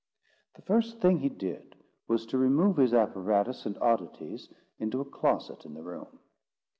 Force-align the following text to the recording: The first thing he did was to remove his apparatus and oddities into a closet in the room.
The 0.55 0.63
first 0.63 0.99
thing 0.99 1.19
he 1.19 1.29
did 1.29 1.75
was 2.07 2.25
to 2.25 2.39
remove 2.39 2.77
his 2.77 2.91
apparatus 2.91 3.67
and 3.67 3.77
oddities 3.77 4.49
into 4.79 4.99
a 4.99 5.05
closet 5.05 5.63
in 5.63 5.75
the 5.75 5.83
room. 5.83 6.17